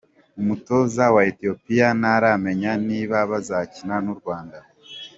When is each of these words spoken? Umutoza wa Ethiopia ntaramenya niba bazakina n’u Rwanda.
Umutoza 0.41 1.03
wa 1.13 1.21
Ethiopia 1.31 1.87
ntaramenya 1.99 2.71
niba 2.87 3.17
bazakina 3.31 3.95
n’u 4.05 4.15
Rwanda. 4.19 4.57